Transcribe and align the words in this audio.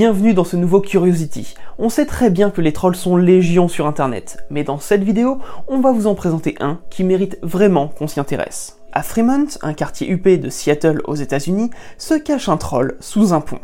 Bienvenue 0.00 0.32
dans 0.32 0.44
ce 0.44 0.56
nouveau 0.56 0.80
Curiosity. 0.80 1.52
On 1.78 1.90
sait 1.90 2.06
très 2.06 2.30
bien 2.30 2.48
que 2.48 2.62
les 2.62 2.72
trolls 2.72 2.96
sont 2.96 3.18
légion 3.18 3.68
sur 3.68 3.86
internet, 3.86 4.38
mais 4.48 4.64
dans 4.64 4.78
cette 4.78 5.04
vidéo, 5.04 5.40
on 5.68 5.80
va 5.80 5.92
vous 5.92 6.06
en 6.06 6.14
présenter 6.14 6.54
un 6.58 6.80
qui 6.88 7.04
mérite 7.04 7.36
vraiment 7.42 7.88
qu'on 7.88 8.06
s'y 8.06 8.18
intéresse. 8.18 8.78
À 8.94 9.02
Fremont, 9.02 9.44
un 9.60 9.74
quartier 9.74 10.10
huppé 10.10 10.38
de 10.38 10.48
Seattle 10.48 11.02
aux 11.04 11.16
États-Unis, 11.16 11.68
se 11.98 12.14
cache 12.14 12.48
un 12.48 12.56
troll 12.56 12.96
sous 12.98 13.34
un 13.34 13.42
pont. 13.42 13.58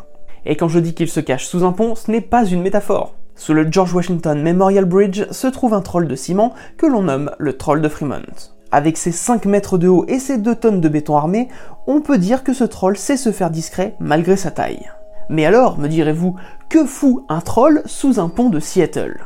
Et 0.45 0.55
quand 0.55 0.67
je 0.67 0.77
dis 0.77 0.93
qu'il 0.93 1.09
se 1.09 1.21
cache 1.21 1.47
sous 1.47 1.63
un 1.63 1.71
pont, 1.71 1.95
ce 1.95 2.11
n'est 2.11 2.21
pas 2.21 2.45
une 2.45 2.61
métaphore. 2.61 3.15
Sous 3.33 3.55
le 3.55 3.67
George 3.71 3.95
Washington 3.95 4.39
Memorial 4.39 4.85
Bridge 4.85 5.25
se 5.31 5.47
trouve 5.47 5.73
un 5.73 5.81
troll 5.81 6.07
de 6.07 6.15
ciment 6.15 6.53
que 6.77 6.85
l'on 6.85 7.01
nomme 7.01 7.31
le 7.39 7.57
troll 7.57 7.81
de 7.81 7.89
Fremont. 7.89 8.21
Avec 8.71 8.97
ses 8.97 9.11
5 9.11 9.45
mètres 9.45 9.79
de 9.79 9.87
haut 9.87 10.05
et 10.07 10.19
ses 10.19 10.37
2 10.37 10.53
tonnes 10.53 10.81
de 10.81 10.89
béton 10.89 11.17
armé, 11.17 11.47
on 11.87 11.99
peut 12.01 12.19
dire 12.19 12.43
que 12.43 12.53
ce 12.53 12.63
troll 12.63 12.95
sait 12.95 13.17
se 13.17 13.31
faire 13.31 13.49
discret 13.49 13.95
malgré 13.99 14.37
sa 14.37 14.51
taille. 14.51 14.87
Mais 15.29 15.45
alors, 15.45 15.77
me 15.77 15.87
direz-vous, 15.87 16.35
que 16.69 16.85
fout 16.85 17.23
un 17.29 17.41
troll 17.41 17.81
sous 17.85 18.19
un 18.19 18.29
pont 18.29 18.49
de 18.49 18.59
Seattle? 18.59 19.19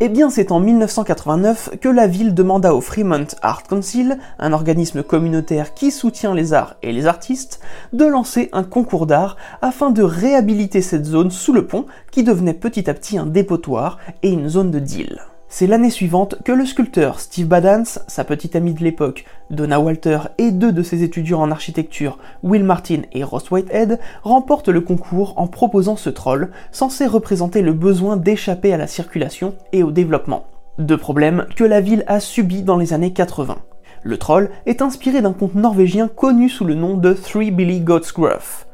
Eh 0.00 0.08
bien, 0.08 0.30
c'est 0.30 0.52
en 0.52 0.60
1989 0.60 1.70
que 1.80 1.88
la 1.88 2.06
ville 2.06 2.32
demanda 2.32 2.72
au 2.72 2.80
Fremont 2.80 3.26
Art 3.42 3.64
Council, 3.64 4.16
un 4.38 4.52
organisme 4.52 5.02
communautaire 5.02 5.74
qui 5.74 5.90
soutient 5.90 6.36
les 6.36 6.52
arts 6.52 6.76
et 6.82 6.92
les 6.92 7.06
artistes, 7.06 7.58
de 7.92 8.04
lancer 8.04 8.48
un 8.52 8.62
concours 8.62 9.06
d'art 9.06 9.36
afin 9.60 9.90
de 9.90 10.04
réhabiliter 10.04 10.82
cette 10.82 11.04
zone 11.04 11.32
sous 11.32 11.52
le 11.52 11.66
pont 11.66 11.86
qui 12.12 12.22
devenait 12.22 12.54
petit 12.54 12.88
à 12.88 12.94
petit 12.94 13.18
un 13.18 13.26
dépotoir 13.26 13.98
et 14.22 14.30
une 14.30 14.48
zone 14.48 14.70
de 14.70 14.78
deal. 14.78 15.18
C'est 15.50 15.66
l'année 15.66 15.90
suivante 15.90 16.36
que 16.44 16.52
le 16.52 16.66
sculpteur 16.66 17.20
Steve 17.20 17.46
Badance, 17.46 18.00
sa 18.06 18.24
petite 18.24 18.54
amie 18.54 18.74
de 18.74 18.84
l'époque, 18.84 19.24
Donna 19.48 19.80
Walter 19.80 20.18
et 20.36 20.50
deux 20.50 20.72
de 20.72 20.82
ses 20.82 21.02
étudiants 21.02 21.40
en 21.40 21.50
architecture, 21.50 22.18
Will 22.42 22.64
Martin 22.64 23.02
et 23.12 23.24
Ross 23.24 23.50
Whitehead, 23.50 23.98
remportent 24.22 24.68
le 24.68 24.82
concours 24.82 25.32
en 25.38 25.46
proposant 25.46 25.96
ce 25.96 26.10
troll, 26.10 26.50
censé 26.70 27.06
représenter 27.06 27.62
le 27.62 27.72
besoin 27.72 28.18
d'échapper 28.18 28.74
à 28.74 28.76
la 28.76 28.86
circulation 28.86 29.54
et 29.72 29.82
au 29.82 29.90
développement. 29.90 30.44
Deux 30.78 30.98
problèmes 30.98 31.46
que 31.56 31.64
la 31.64 31.80
ville 31.80 32.04
a 32.08 32.20
subis 32.20 32.62
dans 32.62 32.76
les 32.76 32.92
années 32.92 33.14
80. 33.14 33.56
Le 34.02 34.18
troll 34.18 34.50
est 34.66 34.82
inspiré 34.82 35.22
d'un 35.22 35.32
conte 35.32 35.54
norvégien 35.54 36.08
connu 36.08 36.50
sous 36.50 36.66
le 36.66 36.74
nom 36.74 36.98
de 36.98 37.14
Three 37.14 37.50
Billy 37.50 37.80
Goats 37.80 38.12
Gruff. 38.14 38.66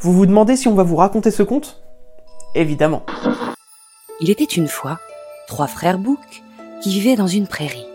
Vous 0.00 0.12
vous 0.12 0.26
demandez 0.26 0.56
si 0.56 0.66
on 0.66 0.74
va 0.74 0.82
vous 0.82 0.96
raconter 0.96 1.30
ce 1.30 1.44
conte? 1.44 1.82
Évidemment. 2.56 3.04
Il 4.20 4.30
était 4.30 4.44
une 4.44 4.68
fois 4.68 4.98
trois 5.46 5.66
frères 5.66 5.98
boucs 5.98 6.42
qui 6.82 6.90
vivaient 6.90 7.16
dans 7.16 7.26
une 7.26 7.46
prairie, 7.46 7.86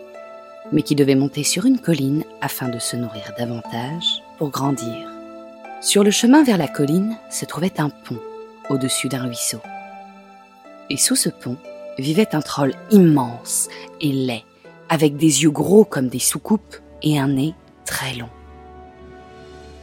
mais 0.72 0.82
qui 0.82 0.94
devaient 0.94 1.14
monter 1.14 1.44
sur 1.44 1.66
une 1.66 1.78
colline 1.78 2.24
afin 2.40 2.68
de 2.68 2.78
se 2.78 2.96
nourrir 2.96 3.32
davantage 3.38 4.22
pour 4.38 4.50
grandir. 4.50 5.08
Sur 5.80 6.04
le 6.04 6.10
chemin 6.10 6.42
vers 6.42 6.58
la 6.58 6.68
colline 6.68 7.16
se 7.30 7.44
trouvait 7.44 7.80
un 7.80 7.90
pont 7.90 8.18
au-dessus 8.70 9.08
d'un 9.08 9.24
ruisseau. 9.24 9.60
Et 10.90 10.96
sous 10.96 11.16
ce 11.16 11.28
pont 11.28 11.56
vivait 11.98 12.34
un 12.34 12.40
troll 12.40 12.72
immense 12.90 13.68
et 14.00 14.12
laid, 14.12 14.44
avec 14.88 15.16
des 15.16 15.42
yeux 15.42 15.50
gros 15.50 15.84
comme 15.84 16.08
des 16.08 16.18
soucoupes 16.18 16.76
et 17.02 17.18
un 17.18 17.28
nez 17.28 17.54
très 17.84 18.14
long. 18.14 18.30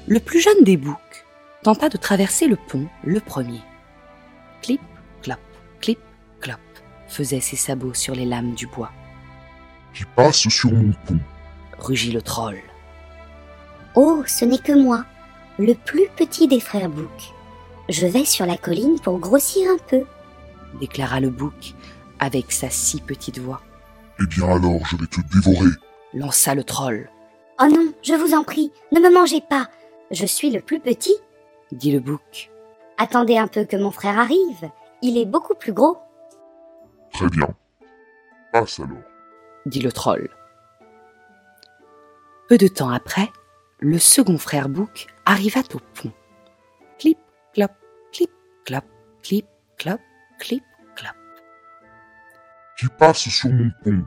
Le 0.08 0.20
plus 0.20 0.42
jeune 0.42 0.64
des 0.64 0.78
boucs 0.78 1.26
tenta 1.62 1.90
de 1.90 1.98
traverser 1.98 2.48
le 2.48 2.56
pont 2.56 2.88
le 3.04 3.20
premier. 3.20 3.62
Clip, 4.62 4.82
clop 7.10 7.16
faisaient 7.16 7.42
ses 7.42 7.56
sabots 7.56 7.94
sur 7.94 8.16
les 8.16 8.26
lames 8.26 8.54
du 8.54 8.68
bois. 8.68 8.92
Qui 9.94 10.04
passe 10.16 10.48
sur 10.48 10.72
mon 10.72 10.94
pont 11.06 11.20
Rugit 11.78 12.12
le 12.12 12.22
troll. 12.22 12.60
Oh, 13.96 14.24
ce 14.28 14.46
n'est 14.46 14.58
que 14.58 14.74
moi, 14.74 15.06
le 15.58 15.74
plus 15.74 16.08
petit 16.16 16.48
des 16.48 16.60
frères 16.60 16.90
Bouc. 16.90 17.34
Je 17.90 18.06
vais 18.06 18.26
sur 18.26 18.46
la 18.46 18.58
colline 18.58 19.00
pour 19.00 19.18
grossir 19.20 19.70
un 19.72 19.78
peu. 19.88 20.04
déclara 20.80 21.20
le 21.20 21.30
bouc 21.30 21.74
avec 22.20 22.52
sa 22.52 22.70
si 22.70 23.02
petite 23.02 23.40
voix. 23.40 23.62
Eh 24.22 24.28
bien 24.28 24.46
alors, 24.46 24.86
je 24.86 24.98
vais 24.98 25.08
te 25.08 25.22
dévorer. 25.34 25.72
Lança 26.14 26.54
le 26.54 26.64
troll, 26.64 27.10
Oh 27.62 27.68
non, 27.68 27.92
je 28.04 28.14
vous 28.14 28.34
en 28.34 28.44
prie, 28.44 28.72
ne 28.94 29.00
me 29.00 29.14
mangez 29.14 29.42
pas. 29.42 29.68
Je 30.12 30.26
suis 30.26 30.50
le 30.50 30.62
plus 30.62 30.80
petit. 30.80 31.16
dit 31.72 31.92
le 31.92 32.00
bouc. 32.00 32.52
Attendez 32.98 33.38
un 33.38 33.48
peu 33.48 33.66
que 33.66 33.76
mon 33.78 33.92
frère 33.92 34.18
arrive. 34.20 34.70
Il 35.02 35.18
est 35.18 35.26
beaucoup 35.26 35.56
plus 35.56 35.74
gros. 35.74 35.98
Très 37.20 37.28
bien. 37.28 37.50
Passe 38.54 38.80
alors. 38.80 39.04
dit 39.66 39.82
le 39.82 39.92
troll. 39.92 40.30
Peu 42.48 42.58
de 42.58 42.70
temps 42.70 42.92
après, 42.92 43.30
le 43.82 44.00
second 44.00 44.38
frère 44.38 44.70
bouc 44.70 45.08
arriva 45.26 45.60
au 45.74 45.80
pont. 45.96 46.14
Clip, 46.98 47.18
clop, 47.54 47.72
clip, 48.14 48.32
clop, 48.64 48.86
clip, 49.22 49.46
clop, 49.78 50.00
clip, 50.40 50.64
clop, 50.96 51.12
Qui 52.78 52.88
passe 52.98 53.28
sur 53.28 53.50
mon 53.50 53.70
pont 53.84 54.06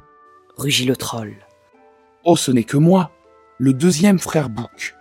rugit 0.56 0.86
le 0.86 0.96
troll. 0.96 1.34
Oh, 2.24 2.36
ce 2.36 2.50
n'est 2.50 2.64
que 2.64 2.78
moi, 2.78 3.10
le 3.58 3.74
deuxième 3.74 4.20
frère 4.20 4.48
bouc. 4.48 4.96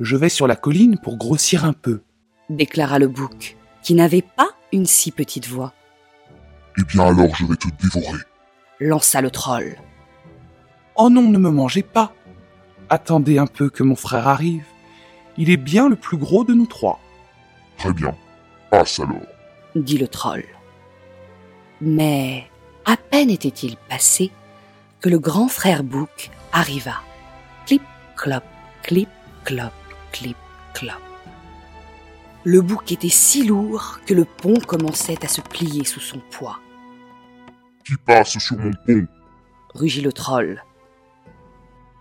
Je 0.00 0.16
vais 0.16 0.28
sur 0.28 0.46
la 0.46 0.56
colline 0.56 0.98
pour 0.98 1.16
grossir 1.16 1.64
un 1.64 1.72
peu. 1.72 2.02
déclara 2.50 2.98
le 2.98 3.08
bouc, 3.08 3.56
qui 3.82 3.94
n'avait 3.94 4.20
pas 4.20 4.50
une 4.70 4.84
si 4.84 5.10
petite 5.12 5.48
voix. 5.48 5.72
Eh 6.78 6.84
bien 6.84 7.06
alors, 7.06 7.34
je 7.36 7.44
vais 7.46 7.56
te 7.56 7.68
dévorer. 7.80 8.18
Lança 8.80 9.20
le 9.20 9.30
troll. 9.30 9.76
Oh 10.96 11.10
non, 11.10 11.22
ne 11.22 11.38
me 11.38 11.50
mangez 11.50 11.82
pas. 11.82 12.12
Attendez 12.88 13.38
un 13.38 13.46
peu 13.46 13.70
que 13.70 13.82
mon 13.82 13.96
frère 13.96 14.28
arrive. 14.28 14.64
Il 15.36 15.50
est 15.50 15.56
bien 15.56 15.88
le 15.88 15.96
plus 15.96 16.16
gros 16.16 16.44
de 16.44 16.54
nous 16.54 16.66
trois. 16.66 17.00
Très 17.78 17.92
bien. 17.92 18.14
Passe 18.70 19.00
alors. 19.00 19.16
dit 19.74 19.98
le 19.98 20.08
troll. 20.08 20.44
Mais 21.80 22.48
à 22.84 22.96
peine 22.96 23.30
était-il 23.30 23.76
passé 23.76 24.30
que 25.00 25.08
le 25.08 25.18
grand 25.18 25.48
frère 25.48 25.82
bouc 25.82 26.30
arriva. 26.52 27.00
Clip, 27.66 27.82
clop, 28.16 28.44
clip, 28.82 29.08
clop, 29.44 29.72
clip, 30.12 30.36
clop. 30.72 30.92
Le 32.44 32.60
bouc 32.60 32.92
était 32.92 33.08
si 33.08 33.44
lourd 33.44 34.00
que 34.06 34.14
le 34.14 34.24
pont 34.24 34.58
commençait 34.66 35.24
à 35.24 35.28
se 35.28 35.40
plier 35.40 35.84
sous 35.84 36.00
son 36.00 36.20
poids. 36.30 36.58
Qui 37.86 37.96
passe 37.96 38.38
sur 38.38 38.56
mon 38.58 38.72
pont 38.86 39.06
Rugit 39.74 40.00
le 40.00 40.12
troll. 40.12 40.62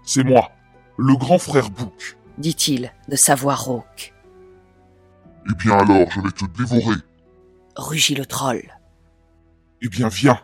C'est 0.04 0.24
moi, 0.24 0.52
le 0.98 1.16
grand 1.16 1.40
frère 1.40 1.70
bouc. 1.70 2.18
dit-il 2.38 2.94
de 3.08 3.16
sa 3.16 3.36
voix 3.36 3.56
rauque. 3.56 4.14
Eh 5.50 5.56
bien 5.56 5.78
alors, 5.78 6.10
je 6.12 6.22
vais 6.22 6.32
te 6.32 6.46
dévorer. 6.58 6.96
Rugit 7.76 8.16
le 8.16 8.26
troll. 8.26 8.62
Eh 9.82 9.90
bien 9.90 10.08
viens, 10.08 10.40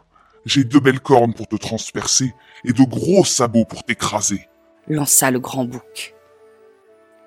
j'ai 0.46 0.64
deux 0.64 0.80
belles 0.80 1.00
cornes 1.00 1.34
pour 1.34 1.48
te 1.48 1.56
transpercer 1.56 2.34
et 2.66 2.74
de 2.74 2.84
gros 2.84 3.24
sabots 3.24 3.66
pour 3.66 3.84
t'écraser. 3.84 4.48
Lança 4.88 5.32
le 5.32 5.40
grand 5.40 5.66
bouc. 5.66 6.16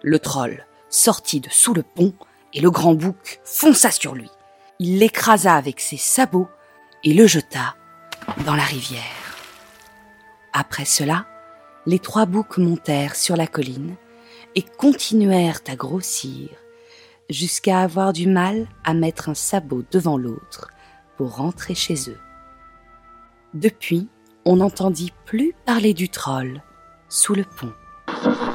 Le 0.03 0.19
troll 0.19 0.67
sortit 0.91 1.41
de 1.41 1.49
sous 1.49 1.73
le 1.73 1.83
pont 1.83 2.13
et 2.53 2.61
le 2.61 2.71
grand 2.71 2.95
bouc 2.95 3.41
fonça 3.45 3.91
sur 3.91 4.15
lui. 4.15 4.29
Il 4.81 4.99
l'écrasa 4.99 5.55
avec 5.55 5.81
ses 5.81 5.97
sabots 5.97 6.49
et 7.05 7.15
le 7.15 7.27
jeta 7.27 7.77
dans 8.47 8.55
la 8.55 8.65
rivière. 8.65 9.03
Après 10.53 10.85
cela, 10.85 11.27
les 11.87 11.99
trois 11.99 12.27
boucs 12.27 12.59
montèrent 12.59 13.17
sur 13.17 13.37
la 13.37 13.47
colline 13.47 13.95
et 14.55 14.63
continuèrent 14.63 15.61
à 15.69 15.77
grossir 15.77 16.49
jusqu'à 17.31 17.81
avoir 17.81 18.13
du 18.13 18.27
mal 18.27 18.67
à 18.85 18.95
mettre 18.95 19.29
un 19.29 19.35
sabot 19.35 19.83
devant 19.91 20.19
l'autre 20.19 20.69
pour 21.17 21.37
rentrer 21.37 21.75
chez 21.75 21.95
eux. 22.09 22.19
Depuis, 23.55 24.09
on 24.45 24.57
n'entendit 24.57 25.13
plus 25.25 25.55
parler 25.65 25.95
du 25.95 26.09
troll 26.09 26.63
sous 27.09 27.35
le 27.35 27.45
pont. 27.45 27.73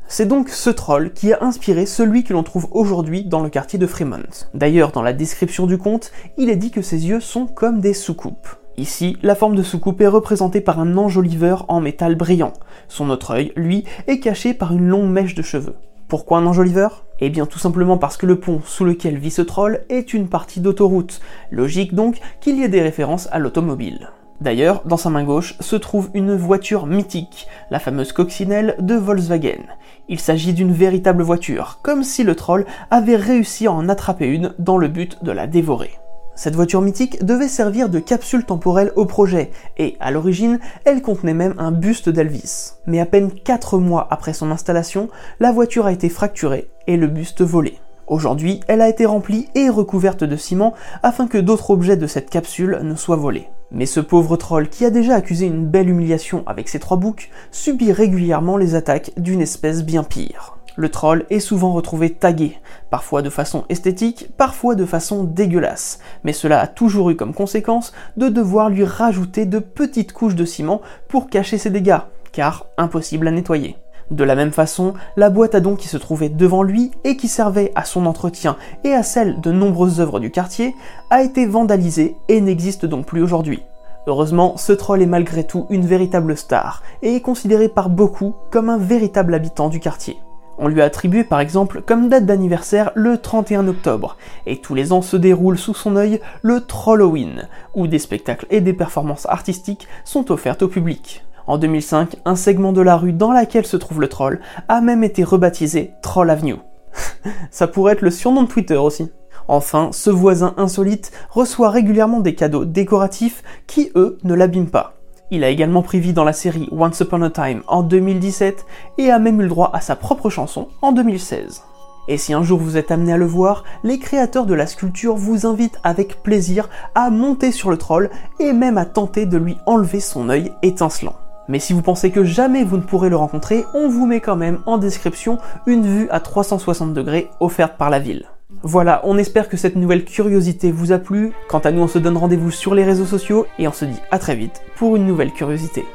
C'est 0.07 0.27
donc 0.27 0.49
ce 0.49 0.69
troll 0.69 1.13
qui 1.13 1.33
a 1.33 1.43
inspiré 1.43 1.85
celui 1.85 2.23
que 2.23 2.33
l'on 2.33 2.43
trouve 2.43 2.67
aujourd'hui 2.71 3.25
dans 3.25 3.41
le 3.41 3.49
quartier 3.49 3.77
de 3.77 3.87
Fremont. 3.87 4.47
D'ailleurs, 4.53 4.91
dans 4.91 5.01
la 5.01 5.13
description 5.13 5.67
du 5.67 5.77
conte, 5.77 6.11
il 6.37 6.49
est 6.49 6.55
dit 6.55 6.71
que 6.71 6.81
ses 6.81 7.07
yeux 7.07 7.19
sont 7.19 7.45
comme 7.45 7.81
des 7.81 7.93
soucoupes. 7.93 8.47
Ici, 8.79 9.17
la 9.23 9.33
forme 9.33 9.55
de 9.55 9.63
soucoupe 9.63 10.01
est 10.01 10.07
représentée 10.07 10.61
par 10.61 10.79
un 10.79 10.97
enjoliveur 10.97 11.65
en 11.67 11.81
métal 11.81 12.13
brillant. 12.13 12.53
Son 12.87 13.09
autre 13.09 13.31
œil, 13.31 13.51
lui, 13.55 13.85
est 14.05 14.19
caché 14.19 14.53
par 14.53 14.71
une 14.71 14.87
longue 14.87 15.09
mèche 15.09 15.33
de 15.33 15.41
cheveux. 15.41 15.73
Pourquoi 16.07 16.37
un 16.37 16.45
enjoliveur? 16.45 17.03
Eh 17.19 17.31
bien 17.31 17.47
tout 17.47 17.57
simplement 17.57 17.97
parce 17.97 18.17
que 18.17 18.27
le 18.27 18.39
pont 18.39 18.61
sous 18.63 18.85
lequel 18.85 19.17
vit 19.17 19.31
ce 19.31 19.41
troll 19.41 19.81
est 19.89 20.13
une 20.13 20.29
partie 20.29 20.59
d'autoroute. 20.59 21.21
Logique 21.49 21.95
donc 21.95 22.19
qu'il 22.39 22.59
y 22.59 22.63
ait 22.63 22.69
des 22.69 22.83
références 22.83 23.27
à 23.31 23.39
l'automobile. 23.39 24.11
D'ailleurs, 24.41 24.83
dans 24.85 24.97
sa 24.97 25.09
main 25.09 25.23
gauche 25.23 25.55
se 25.59 25.75
trouve 25.75 26.11
une 26.13 26.35
voiture 26.35 26.85
mythique, 26.85 27.47
la 27.71 27.79
fameuse 27.79 28.11
coccinelle 28.11 28.75
de 28.77 28.93
Volkswagen. 28.93 29.63
Il 30.07 30.19
s'agit 30.19 30.53
d'une 30.53 30.71
véritable 30.71 31.23
voiture, 31.23 31.79
comme 31.81 32.03
si 32.03 32.23
le 32.23 32.35
troll 32.35 32.67
avait 32.91 33.15
réussi 33.15 33.65
à 33.65 33.71
en 33.71 33.89
attraper 33.89 34.27
une 34.27 34.53
dans 34.59 34.77
le 34.77 34.87
but 34.87 35.23
de 35.23 35.31
la 35.31 35.47
dévorer. 35.47 35.97
Cette 36.37 36.55
voiture 36.55 36.81
mythique 36.81 37.25
devait 37.25 37.47
servir 37.47 37.89
de 37.89 37.97
capsule 37.97 38.45
temporelle 38.45 38.91
au 38.95 39.05
projet, 39.05 39.49
et 39.77 39.97
à 39.99 40.11
l'origine, 40.11 40.59
elle 40.85 41.01
contenait 41.01 41.33
même 41.33 41.55
un 41.57 41.71
buste 41.71 42.09
d'Elvis. 42.09 42.73
Mais 42.85 42.99
à 42.99 43.07
peine 43.07 43.31
4 43.31 43.79
mois 43.79 44.07
après 44.11 44.33
son 44.33 44.51
installation, 44.51 45.09
la 45.39 45.51
voiture 45.51 45.87
a 45.87 45.91
été 45.91 46.09
fracturée 46.09 46.69
et 46.85 46.95
le 46.95 47.07
buste 47.07 47.41
volé. 47.41 47.79
Aujourd'hui, 48.05 48.59
elle 48.67 48.81
a 48.81 48.87
été 48.87 49.07
remplie 49.07 49.47
et 49.55 49.67
recouverte 49.67 50.23
de 50.23 50.35
ciment 50.35 50.75
afin 51.01 51.25
que 51.25 51.39
d'autres 51.39 51.71
objets 51.71 51.97
de 51.97 52.05
cette 52.05 52.29
capsule 52.29 52.81
ne 52.83 52.93
soient 52.93 53.15
volés. 53.15 53.47
Mais 53.71 53.87
ce 53.87 53.99
pauvre 53.99 54.37
troll, 54.37 54.69
qui 54.69 54.85
a 54.85 54.91
déjà 54.91 55.15
accusé 55.15 55.47
une 55.47 55.65
belle 55.65 55.89
humiliation 55.89 56.43
avec 56.45 56.69
ses 56.69 56.79
trois 56.79 56.97
boucs, 56.97 57.31
subit 57.49 57.91
régulièrement 57.91 58.57
les 58.57 58.75
attaques 58.75 59.11
d'une 59.17 59.41
espèce 59.41 59.83
bien 59.83 60.03
pire 60.03 60.56
le 60.77 60.89
troll 60.89 61.25
est 61.29 61.39
souvent 61.39 61.73
retrouvé 61.73 62.11
tagué, 62.11 62.57
parfois 62.89 63.21
de 63.21 63.29
façon 63.29 63.65
esthétique, 63.67 64.29
parfois 64.37 64.75
de 64.75 64.85
façon 64.85 65.23
dégueulasse, 65.23 65.99
mais 66.23 66.33
cela 66.33 66.61
a 66.61 66.67
toujours 66.67 67.09
eu 67.09 67.15
comme 67.15 67.33
conséquence 67.33 67.93
de 68.15 68.29
devoir 68.29 68.69
lui 68.69 68.85
rajouter 68.85 69.45
de 69.45 69.59
petites 69.59 70.13
couches 70.13 70.35
de 70.35 70.45
ciment 70.45 70.81
pour 71.07 71.29
cacher 71.29 71.57
ses 71.57 71.71
dégâts, 71.71 71.97
car 72.31 72.67
impossible 72.77 73.27
à 73.27 73.31
nettoyer. 73.31 73.75
De 74.11 74.23
la 74.23 74.35
même 74.35 74.53
façon, 74.53 74.93
la 75.17 75.31
boîte 75.31 75.55
à 75.55 75.59
dons 75.59 75.75
qui 75.75 75.87
se 75.87 75.97
trouvait 75.97 76.29
devant 76.29 76.63
lui 76.63 76.91
et 77.03 77.17
qui 77.17 77.27
servait 77.27 77.71
à 77.75 77.83
son 77.83 78.05
entretien 78.05 78.55
et 78.83 78.93
à 78.93 79.03
celle 79.03 79.41
de 79.41 79.51
nombreuses 79.51 79.99
œuvres 79.99 80.19
du 80.19 80.31
quartier 80.31 80.75
a 81.09 81.23
été 81.23 81.45
vandalisée 81.47 82.15
et 82.29 82.39
n'existe 82.39 82.85
donc 82.85 83.05
plus 83.07 83.21
aujourd'hui. 83.21 83.63
Heureusement, 84.05 84.55
ce 84.55 84.71
troll 84.71 85.01
est 85.01 85.07
malgré 85.07 85.43
tout 85.43 85.65
une 85.69 85.85
véritable 85.85 86.37
star 86.37 86.83
et 87.01 87.15
est 87.15 87.21
considéré 87.21 87.67
par 87.67 87.89
beaucoup 87.89 88.35
comme 88.51 88.69
un 88.69 88.77
véritable 88.77 89.33
habitant 89.33 89.67
du 89.67 89.81
quartier. 89.81 90.17
On 90.59 90.67
lui 90.67 90.81
a 90.81 90.85
attribué 90.85 91.23
par 91.23 91.39
exemple 91.39 91.81
comme 91.81 92.09
date 92.09 92.25
d'anniversaire 92.25 92.91
le 92.95 93.17
31 93.17 93.67
octobre, 93.67 94.17
et 94.45 94.57
tous 94.57 94.73
les 94.73 94.91
ans 94.91 95.01
se 95.01 95.17
déroule 95.17 95.57
sous 95.57 95.73
son 95.73 95.95
œil 95.95 96.19
le 96.41 96.61
Trolloween, 96.61 97.47
où 97.75 97.87
des 97.87 97.99
spectacles 97.99 98.47
et 98.49 98.61
des 98.61 98.73
performances 98.73 99.27
artistiques 99.27 99.87
sont 100.03 100.31
offertes 100.31 100.63
au 100.63 100.67
public. 100.67 101.23
En 101.45 101.57
2005, 101.57 102.17
un 102.25 102.35
segment 102.35 102.73
de 102.73 102.81
la 102.81 102.97
rue 102.97 103.13
dans 103.13 103.31
laquelle 103.31 103.65
se 103.65 103.77
trouve 103.77 104.01
le 104.01 104.09
troll 104.09 104.41
a 104.67 104.81
même 104.81 105.03
été 105.03 105.23
rebaptisé 105.23 105.91
Troll 106.01 106.29
Avenue. 106.29 106.57
Ça 107.51 107.67
pourrait 107.67 107.93
être 107.93 108.01
le 108.01 108.11
surnom 108.11 108.43
de 108.43 108.47
Twitter 108.47 108.75
aussi. 108.75 109.11
Enfin, 109.47 109.91
ce 109.93 110.09
voisin 110.09 110.53
insolite 110.57 111.11
reçoit 111.29 111.69
régulièrement 111.69 112.19
des 112.19 112.35
cadeaux 112.35 112.65
décoratifs 112.65 113.43
qui, 113.65 113.91
eux, 113.95 114.17
ne 114.23 114.33
l'abîment 114.33 114.69
pas. 114.69 114.96
Il 115.29 115.43
a 115.43 115.49
également 115.49 115.81
pris 115.81 115.99
vie 115.99 116.13
dans 116.13 116.23
la 116.23 116.33
série 116.33 116.69
Once 116.71 116.99
Upon 117.01 117.21
a 117.21 117.29
Time 117.29 117.61
en 117.67 117.83
2017 117.83 118.65
et 118.97 119.11
a 119.11 119.19
même 119.19 119.41
eu 119.41 119.43
le 119.43 119.49
droit 119.49 119.71
à 119.73 119.81
sa 119.81 119.97
propre 119.97 120.29
chanson 120.29 120.69
en 120.81 120.93
2016. 120.93 121.63
Et 122.07 122.17
si 122.17 122.33
un 122.33 122.43
jour 122.43 122.59
vous 122.59 122.77
êtes 122.77 122.91
amené 122.91 123.11
à 123.11 123.17
le 123.17 123.25
voir, 123.25 123.65
les 123.83 123.99
créateurs 123.99 124.45
de 124.45 124.53
la 124.53 124.65
sculpture 124.67 125.15
vous 125.15 125.45
invitent 125.45 125.79
avec 125.83 126.23
plaisir 126.23 126.69
à 126.95 127.09
monter 127.09 127.51
sur 127.51 127.69
le 127.69 127.77
troll 127.77 128.09
et 128.39 128.53
même 128.53 128.77
à 128.77 128.85
tenter 128.85 129.25
de 129.25 129.37
lui 129.37 129.57
enlever 129.65 129.99
son 129.99 130.29
œil 130.29 130.53
étincelant. 130.63 131.15
Mais 131.49 131.59
si 131.59 131.73
vous 131.73 131.81
pensez 131.81 132.11
que 132.11 132.23
jamais 132.23 132.63
vous 132.63 132.77
ne 132.77 132.81
pourrez 132.81 133.09
le 133.09 133.17
rencontrer, 133.17 133.65
on 133.73 133.89
vous 133.89 134.05
met 134.05 134.21
quand 134.21 134.37
même 134.37 134.59
en 134.65 134.77
description 134.77 135.39
une 135.65 135.85
vue 135.85 136.09
à 136.09 136.21
360 136.21 136.93
degrés 136.93 137.29
offerte 137.41 137.77
par 137.77 137.89
la 137.89 137.99
ville. 137.99 138.27
Voilà, 138.63 139.01
on 139.03 139.17
espère 139.17 139.49
que 139.49 139.57
cette 139.57 139.75
nouvelle 139.75 140.05
curiosité 140.05 140.71
vous 140.71 140.91
a 140.91 140.99
plu. 140.99 141.33
Quant 141.49 141.59
à 141.59 141.71
nous, 141.71 141.81
on 141.81 141.87
se 141.87 141.99
donne 141.99 142.17
rendez-vous 142.17 142.51
sur 142.51 142.73
les 142.73 142.85
réseaux 142.85 143.05
sociaux 143.05 143.45
et 143.59 143.67
on 143.67 143.73
se 143.73 143.85
dit 143.85 143.99
à 144.09 144.19
très 144.19 144.35
vite 144.35 144.61
pour 144.77 144.95
une 144.95 145.05
nouvelle 145.05 145.31
curiosité. 145.31 145.85